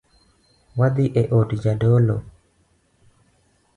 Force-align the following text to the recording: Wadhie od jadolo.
Wadhie 0.79 1.23
od 1.39 1.49
jadolo. 1.65 2.17